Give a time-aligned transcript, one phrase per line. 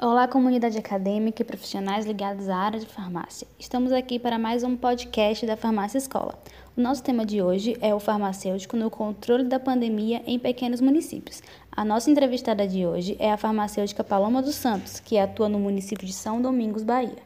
[0.00, 3.48] Olá, comunidade acadêmica e profissionais ligados à área de farmácia.
[3.58, 6.38] Estamos aqui para mais um podcast da Farmácia Escola.
[6.76, 11.42] O nosso tema de hoje é o farmacêutico no controle da pandemia em pequenos municípios.
[11.72, 16.06] A nossa entrevistada de hoje é a farmacêutica Paloma dos Santos, que atua no município
[16.06, 17.18] de São Domingos, Bahia.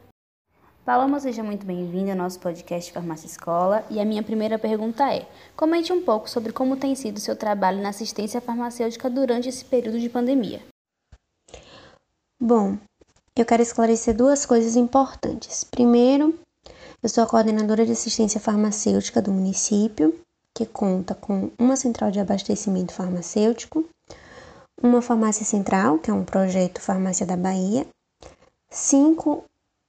[0.83, 3.85] Paloma, seja muito bem-vinda ao nosso podcast Farmácia Escola.
[3.91, 7.35] E a minha primeira pergunta é: comente um pouco sobre como tem sido o seu
[7.35, 10.72] trabalho na assistência farmacêutica durante esse período de pandemia.
[12.45, 12.77] Bom,
[13.37, 15.63] eu quero esclarecer duas coisas importantes.
[15.63, 16.37] Primeiro,
[17.01, 20.19] eu sou a coordenadora de assistência farmacêutica do município,
[20.53, 23.87] que conta com uma central de abastecimento farmacêutico,
[24.81, 27.87] uma farmácia central, que é um projeto Farmácia da Bahia,
[28.69, 29.45] cinco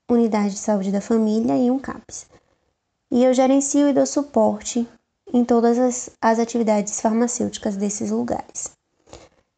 [0.08, 2.28] unidades de saúde da família e um CAPS.
[3.10, 4.86] E eu gerencio e dou suporte
[5.32, 8.70] em todas as, as atividades farmacêuticas desses lugares.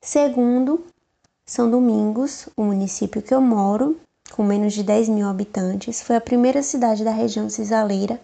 [0.01, 0.87] Segundo,
[1.49, 3.97] são Domingos, o município que eu moro,
[4.33, 8.21] com menos de 10 mil habitantes, foi a primeira cidade da região cisaleira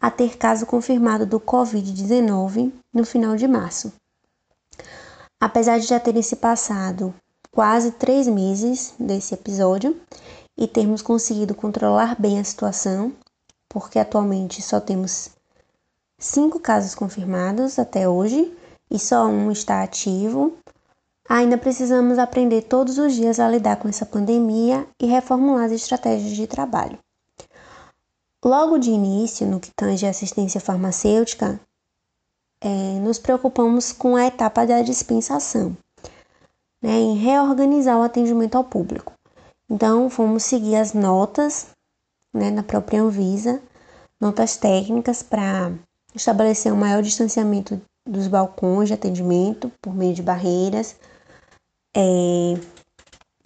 [0.00, 3.92] a ter caso confirmado do Covid-19 no final de março.
[5.40, 7.14] Apesar de já terem se passado
[7.52, 9.96] quase três meses desse episódio
[10.58, 13.12] e termos conseguido controlar bem a situação,
[13.68, 15.30] porque atualmente só temos
[16.18, 18.52] cinco casos confirmados até hoje
[18.90, 20.58] e só um está ativo,
[21.32, 26.32] Ainda precisamos aprender todos os dias a lidar com essa pandemia e reformular as estratégias
[26.32, 26.98] de trabalho.
[28.44, 31.60] Logo de início, no que tange a assistência farmacêutica,
[32.60, 35.76] é, nos preocupamos com a etapa da dispensação,
[36.82, 39.12] né, em reorganizar o atendimento ao público.
[39.70, 41.68] Então, fomos seguir as notas
[42.34, 43.62] né, da própria Anvisa,
[44.20, 45.70] notas técnicas para
[46.12, 50.96] estabelecer um maior distanciamento dos balcões de atendimento por meio de barreiras,
[51.94, 52.54] é,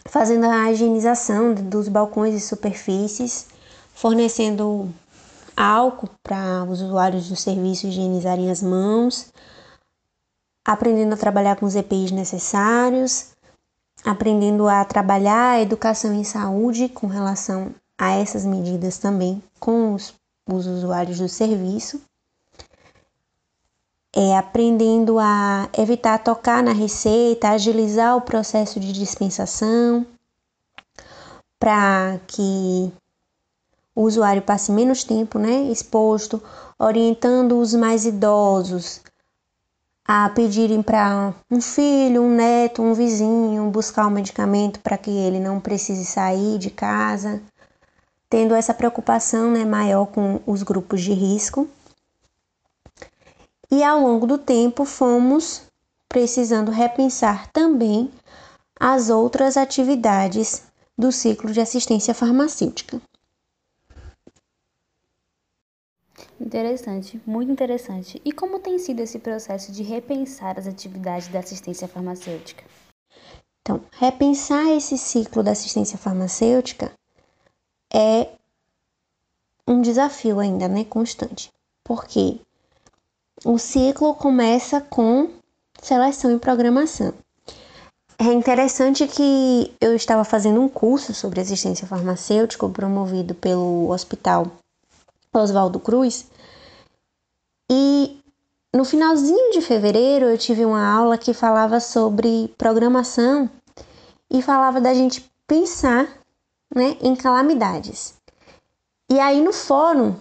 [0.06, 3.46] fazendo a higienização dos balcões e superfícies,
[3.95, 4.92] fornecendo
[5.57, 9.33] álcool para os usuários do serviço higienizarem as mãos,
[10.64, 13.33] aprendendo a trabalhar com os EPIs necessários,
[14.05, 20.14] aprendendo a trabalhar a educação em saúde com relação a essas medidas também com os,
[20.48, 22.01] os usuários do serviço
[24.14, 30.07] é, aprendendo a evitar tocar na receita, agilizar o processo de dispensação,
[31.58, 32.92] para que
[33.95, 36.41] o usuário passe menos tempo né, exposto,
[36.79, 39.01] orientando os mais idosos
[40.07, 45.11] a pedirem para um filho, um neto, um vizinho buscar o um medicamento para que
[45.11, 47.42] ele não precise sair de casa,
[48.29, 51.69] tendo essa preocupação né, maior com os grupos de risco
[53.74, 55.62] e ao longo do tempo fomos
[56.08, 58.08] precisando repensar também
[58.79, 60.62] as outras atividades
[60.96, 63.02] do ciclo de assistência farmacêutica.
[66.40, 68.23] Interessante, muito interessante.
[68.24, 72.62] E como tem sido esse processo de repensar as atividades da assistência farmacêutica?
[73.61, 76.92] Então, repensar esse ciclo da assistência farmacêutica
[77.92, 78.29] é
[79.67, 81.51] um desafio ainda, né, constante.
[81.83, 82.41] Porque
[83.44, 85.28] o ciclo começa com
[85.80, 87.12] seleção e programação.
[88.18, 94.46] É interessante que eu estava fazendo um curso sobre assistência farmacêutica promovido pelo Hospital
[95.32, 96.27] Oswaldo Cruz
[97.70, 98.18] e
[98.72, 103.50] no finalzinho de fevereiro eu tive uma aula que falava sobre programação
[104.30, 106.08] e falava da gente pensar
[106.74, 108.14] né, em calamidades.
[109.11, 110.14] E aí no fórum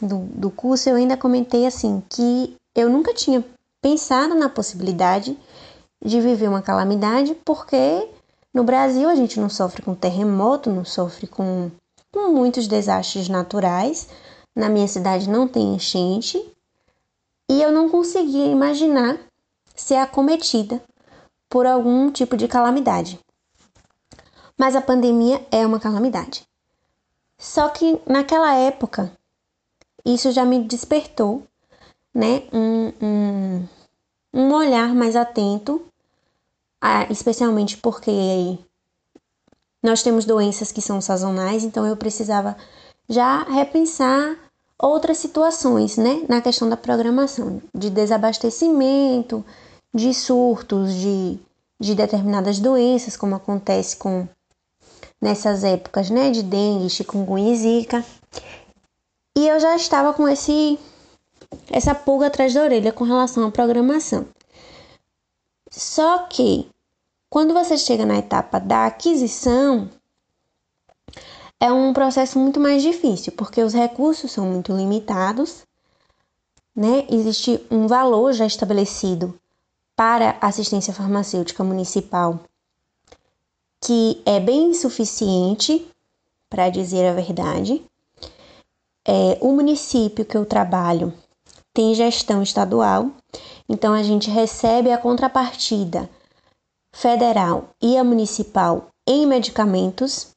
[0.00, 3.44] do, do curso eu ainda comentei assim que eu nunca tinha
[3.82, 5.36] pensado na possibilidade
[6.04, 8.08] de viver uma calamidade, porque
[8.54, 11.72] no Brasil a gente não sofre com terremoto, não sofre com,
[12.12, 14.08] com muitos desastres naturais.
[14.54, 16.40] Na minha cidade não tem enchente
[17.50, 19.18] e eu não conseguia imaginar
[19.74, 20.80] ser acometida
[21.48, 23.18] por algum tipo de calamidade.
[24.56, 26.44] Mas a pandemia é uma calamidade.
[27.36, 29.12] Só que naquela época,
[30.04, 31.42] isso já me despertou
[32.14, 33.68] né, um, um,
[34.32, 35.82] um olhar mais atento,
[36.80, 38.58] a, especialmente porque
[39.82, 42.56] nós temos doenças que são sazonais, então eu precisava
[43.08, 44.36] já repensar
[44.78, 49.44] outras situações, né, na questão da programação, de desabastecimento,
[49.94, 51.38] de surtos, de,
[51.80, 54.28] de determinadas doenças, como acontece com
[55.20, 58.04] nessas épocas, né, de dengue, chikungunya e zika.
[59.36, 60.78] E eu já estava com esse
[61.70, 64.26] essa pulga atrás da orelha com relação à programação.
[65.70, 66.70] Só que
[67.30, 69.88] quando você chega na etapa da aquisição
[71.60, 75.64] é um processo muito mais difícil, porque os recursos são muito limitados,
[76.74, 77.06] né?
[77.10, 79.38] Existe um valor já estabelecido
[79.96, 82.40] para assistência farmacêutica municipal
[83.80, 85.86] que é bem insuficiente,
[86.48, 87.84] para dizer a verdade.
[89.06, 91.12] É, o município que eu trabalho
[91.78, 93.12] tem gestão estadual,
[93.68, 96.10] então a gente recebe a contrapartida
[96.92, 100.32] federal e a municipal em medicamentos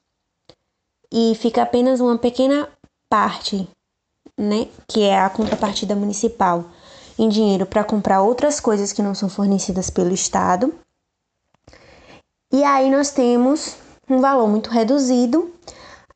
[1.11, 2.69] e fica apenas uma pequena
[3.09, 3.67] parte,
[4.37, 6.65] né, que é a contrapartida municipal
[7.17, 10.71] em dinheiro para comprar outras coisas que não são fornecidas pelo estado.
[12.53, 13.77] E aí nós temos
[14.07, 15.51] um valor muito reduzido,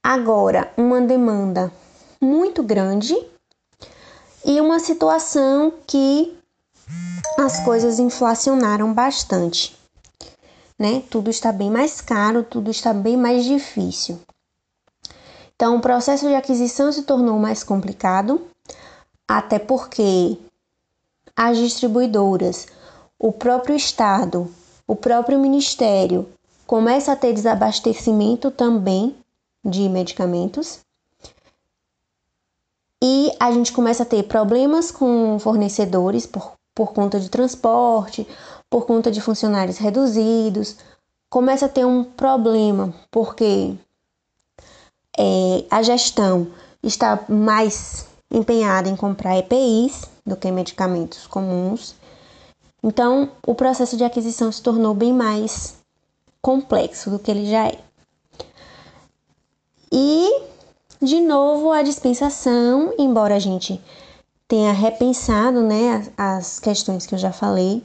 [0.03, 1.71] agora uma demanda
[2.21, 3.15] muito grande
[4.45, 6.37] e uma situação que
[7.37, 9.75] as coisas inflacionaram bastante.
[10.77, 11.01] Né?
[11.09, 14.19] Tudo está bem mais caro, tudo está bem mais difícil.
[15.55, 18.45] Então, o processo de aquisição se tornou mais complicado,
[19.27, 20.37] até porque
[21.35, 22.67] as distribuidoras,
[23.17, 24.53] o próprio Estado,
[24.85, 26.27] o próprio Ministério
[26.67, 29.15] começa a ter desabastecimento também
[29.63, 30.84] de medicamentos.
[33.39, 38.27] A gente começa a ter problemas com fornecedores por, por conta de transporte,
[38.69, 40.77] por conta de funcionários reduzidos.
[41.29, 43.75] Começa a ter um problema porque
[45.17, 46.47] é, a gestão
[46.83, 51.95] está mais empenhada em comprar EPIs do que medicamentos comuns.
[52.83, 55.75] Então, o processo de aquisição se tornou bem mais
[56.41, 57.79] complexo do que ele já é.
[59.91, 60.41] E,
[61.05, 63.79] de novo, a dispensação, embora a gente
[64.47, 67.83] tenha repensado né, as questões que eu já falei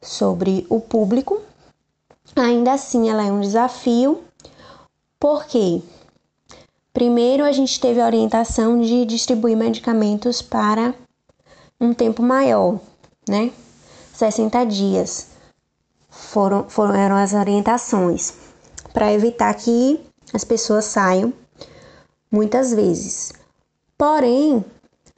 [0.00, 1.40] sobre o público,
[2.36, 4.22] ainda assim ela é um desafio,
[5.18, 5.82] porque
[6.92, 10.94] primeiro a gente teve a orientação de distribuir medicamentos para
[11.80, 12.78] um tempo maior,
[13.28, 13.50] né?
[14.12, 15.28] 60 dias
[16.10, 18.34] foram, foram eram as orientações
[18.92, 20.00] para evitar que
[20.34, 21.32] as pessoas saiam
[22.30, 23.32] muitas vezes.
[23.96, 24.64] Porém,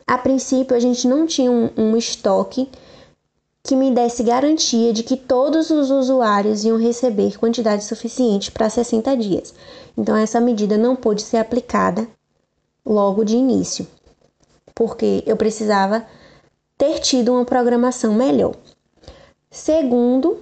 [0.07, 2.69] a princípio a gente não tinha um, um estoque
[3.62, 9.17] que me desse garantia de que todos os usuários iam receber quantidade suficiente para 60
[9.17, 9.55] dias.
[9.97, 12.09] Então, essa medida não pôde ser aplicada
[12.85, 13.87] logo de início,
[14.75, 16.07] porque eu precisava
[16.79, 18.55] ter tido uma programação melhor.
[19.51, 20.39] Segundo,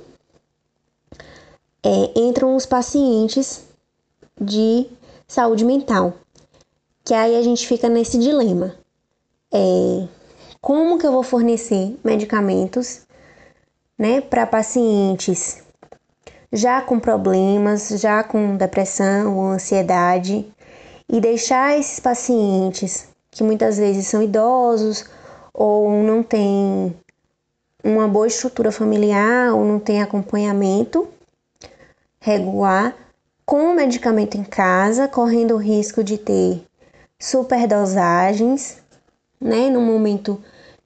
[1.83, 3.65] é, entram os pacientes
[4.41, 4.87] de
[5.27, 6.15] saúde mental,
[7.09, 8.75] que aí a gente fica nesse dilema.
[9.51, 10.07] É,
[10.61, 13.07] como que eu vou fornecer medicamentos
[13.99, 15.63] né, para pacientes
[16.53, 20.53] já com problemas, já com depressão ou ansiedade,
[21.09, 25.07] e deixar esses pacientes que muitas vezes são idosos
[25.55, 26.95] ou não têm
[27.83, 31.09] uma boa estrutura familiar ou não tem acompanhamento
[32.21, 32.95] regular
[33.47, 36.68] com o medicamento em casa, correndo o risco de ter
[37.19, 38.79] superdosagens,
[39.41, 40.43] né, no momento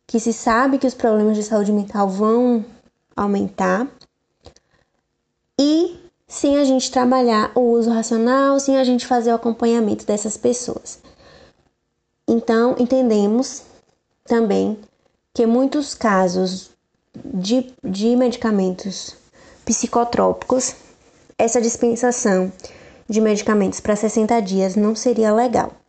[0.07, 2.65] que se sabe que os problemas de saúde mental vão
[3.17, 3.87] aumentar.
[5.59, 10.37] E sem a gente trabalhar o uso racional, sem a gente fazer o acompanhamento dessas
[10.37, 11.01] pessoas.
[12.27, 13.63] Então, entendemos
[14.25, 14.79] também
[15.35, 16.71] que muitos casos
[17.15, 19.17] de, de medicamentos
[19.65, 20.75] psicotrópicos,
[21.39, 22.53] essa dispensação
[23.09, 25.82] de medicamentos para 60 dias não seria legal.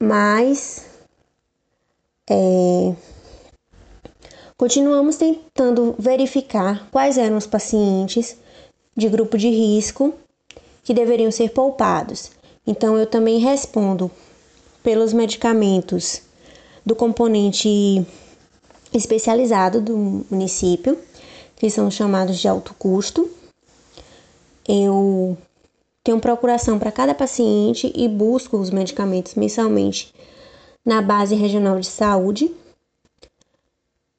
[0.00, 0.84] Mas
[2.28, 2.94] é,
[4.56, 8.36] continuamos tentando verificar quais eram os pacientes
[8.96, 10.14] de grupo de risco
[10.84, 12.30] que deveriam ser poupados.
[12.66, 14.10] Então, eu também respondo
[14.82, 16.22] pelos medicamentos
[16.84, 18.06] do componente
[18.92, 20.98] especializado do município,
[21.56, 23.30] que são chamados de alto custo.
[24.68, 25.38] Eu
[26.06, 30.14] tenho procuração para cada paciente e busco os medicamentos mensalmente
[30.84, 32.54] na base regional de saúde.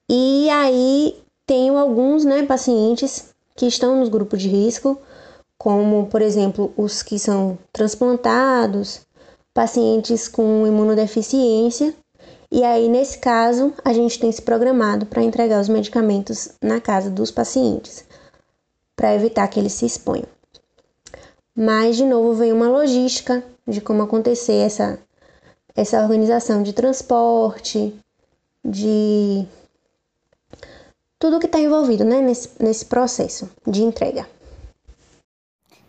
[0.09, 4.99] E aí tenho alguns né, pacientes que estão nos grupos de risco,
[5.57, 9.01] como por exemplo os que são transplantados,
[9.53, 11.95] pacientes com imunodeficiência
[12.51, 17.09] e aí, nesse caso, a gente tem se programado para entregar os medicamentos na casa
[17.09, 18.05] dos pacientes,
[18.95, 20.36] para evitar que eles se exponham.
[21.59, 24.99] Mas, de novo, vem uma logística de como acontecer essa,
[25.75, 27.99] essa organização de transporte,
[28.63, 29.43] de
[31.17, 34.29] tudo que está envolvido né, nesse, nesse processo de entrega.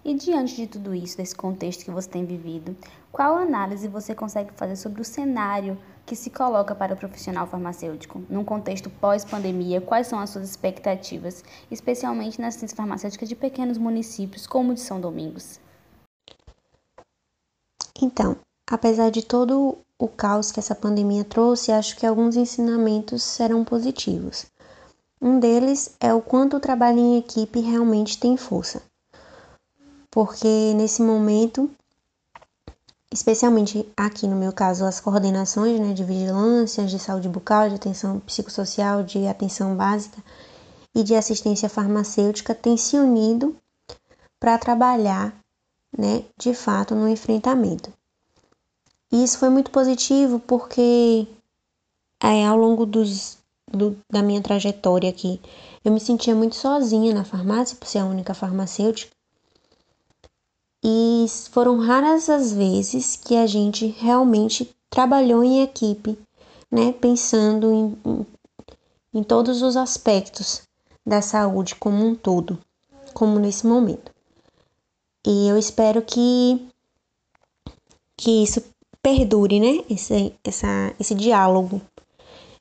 [0.02, 2.74] E diante de tudo isso, desse contexto que você tem vivido,
[3.12, 5.76] qual análise você consegue fazer sobre o cenário
[6.08, 9.82] que se coloca para o profissional farmacêutico num contexto pós-pandemia?
[9.82, 14.80] Quais são as suas expectativas, especialmente na assistência farmacêutica de pequenos municípios como o de
[14.80, 15.60] São Domingos?
[18.00, 23.62] Então, apesar de todo o caos que essa pandemia trouxe, acho que alguns ensinamentos serão
[23.62, 24.46] positivos.
[25.20, 28.80] Um deles é o quanto o trabalho em equipe realmente tem força.
[30.10, 31.70] Porque nesse momento,
[33.18, 38.20] especialmente aqui no meu caso, as coordenações né, de vigilância, de saúde bucal, de atenção
[38.20, 40.22] psicossocial, de atenção básica
[40.94, 43.56] e de assistência farmacêutica têm se unido
[44.38, 45.36] para trabalhar
[45.96, 47.92] né, de fato no enfrentamento.
[49.10, 51.26] E isso foi muito positivo porque
[52.22, 55.40] é, ao longo dos, do, da minha trajetória aqui,
[55.84, 59.10] eu me sentia muito sozinha na farmácia, por ser a única farmacêutica.
[60.82, 66.18] E foram raras as vezes que a gente realmente trabalhou em equipe,
[66.70, 68.26] né, pensando em, em,
[69.14, 70.62] em todos os aspectos
[71.04, 72.58] da saúde como um todo,
[73.12, 74.12] como nesse momento.
[75.26, 76.68] E eu espero que,
[78.16, 78.62] que isso
[79.02, 79.84] perdure, né?
[79.90, 81.80] Esse, essa, esse diálogo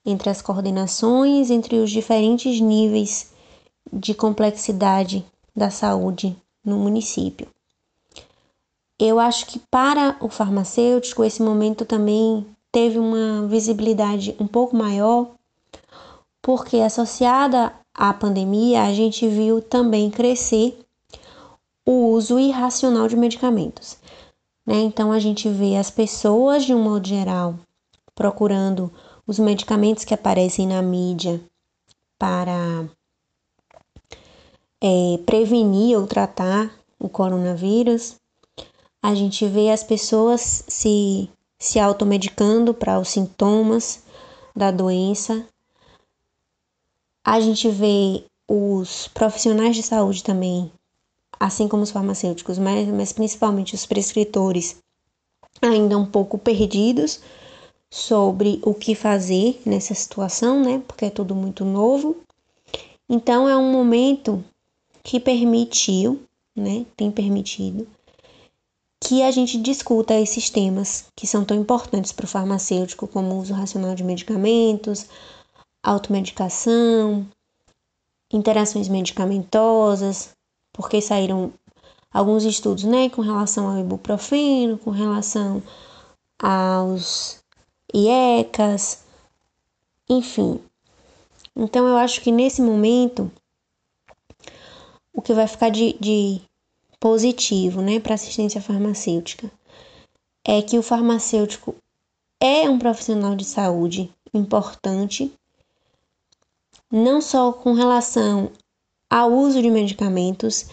[0.06, 3.32] entre as coordenações, entre os diferentes níveis
[3.92, 7.48] de complexidade da saúde no município.
[9.00, 15.32] Eu acho que para o farmacêutico esse momento também teve uma visibilidade um pouco maior,
[16.42, 20.80] porque associada à pandemia a gente viu também crescer
[21.86, 23.98] o uso irracional de medicamentos.
[24.66, 24.82] Né?
[24.82, 27.56] Então a gente vê as pessoas, de um modo geral,
[28.14, 28.92] procurando
[29.26, 31.42] os medicamentos que aparecem na mídia
[32.20, 32.86] para
[34.82, 38.16] é, prevenir ou tratar o coronavírus.
[39.08, 44.04] A gente vê as pessoas se, se automedicando para os sintomas
[44.54, 45.48] da doença.
[47.24, 50.70] A gente vê os profissionais de saúde também
[51.40, 54.76] assim como os farmacêuticos, mas, mas principalmente os prescritores,
[55.62, 57.22] ainda um pouco perdidos
[57.90, 60.84] sobre o que fazer nessa situação, né?
[60.86, 62.18] Porque é tudo muito novo.
[63.08, 64.44] Então é um momento
[65.02, 66.22] que permitiu,
[66.54, 66.86] né?
[66.98, 67.88] Tem permitido
[69.00, 73.40] que a gente discuta esses temas que são tão importantes para o farmacêutico, como o
[73.40, 75.06] uso racional de medicamentos,
[75.84, 77.26] automedicação,
[78.32, 80.32] interações medicamentosas,
[80.74, 81.54] porque saíram
[82.12, 85.62] alguns estudos, né, com relação ao ibuprofeno, com relação
[86.40, 87.40] aos
[87.94, 89.04] IECAS,
[90.10, 90.60] enfim.
[91.56, 93.32] Então eu acho que nesse momento
[95.14, 96.42] o que vai ficar de, de
[97.00, 99.52] positivo, né, para assistência farmacêutica
[100.46, 101.76] é que o farmacêutico
[102.40, 105.34] é um profissional de saúde importante,
[106.90, 108.52] não só com relação
[109.10, 110.68] ao uso de medicamentos,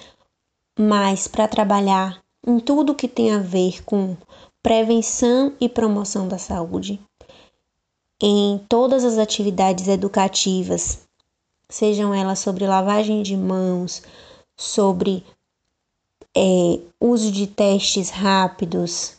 [0.79, 4.17] mas para trabalhar em tudo que tem a ver com
[4.63, 7.01] prevenção e promoção da saúde,
[8.21, 11.01] em todas as atividades educativas,
[11.69, 14.03] sejam elas sobre lavagem de mãos,
[14.57, 15.25] sobre
[16.37, 19.17] é, uso de testes rápidos,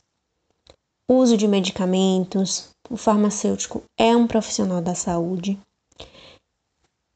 [1.09, 2.69] uso de medicamentos.
[2.89, 5.57] O farmacêutico é um profissional da saúde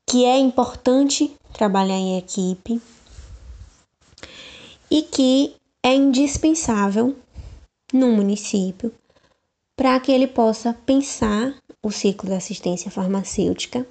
[0.10, 2.82] que é importante trabalhar em equipe
[4.90, 7.16] e que é indispensável
[7.94, 8.92] no município
[9.78, 13.88] para que ele possa pensar o ciclo da assistência farmacêutica,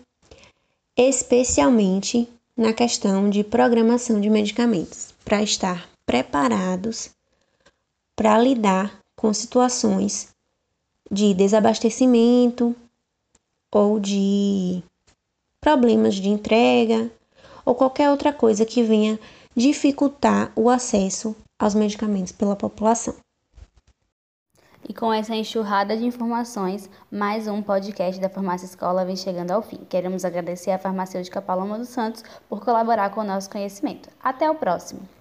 [0.97, 7.11] especialmente na questão de programação de medicamentos, para estar preparados
[8.17, 10.29] para lidar com situações
[11.11, 12.75] de desabastecimento
[13.71, 14.83] ou de
[15.61, 17.11] problemas de entrega
[17.63, 19.21] ou qualquer outra coisa que venha
[19.55, 23.15] dificultar o acesso aos medicamentos pela população.
[24.89, 29.61] E com essa enxurrada de informações, mais um podcast da Farmácia Escola vem chegando ao
[29.61, 29.85] fim.
[29.91, 34.09] Queremos agradecer à farmacêutica Paloma dos Santos por colaborar com o nosso conhecimento.
[34.23, 35.18] Até o próximo!